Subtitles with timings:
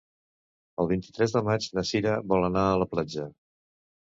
[0.83, 3.29] El vint-i-tres de maig na Cira vol anar a la platja.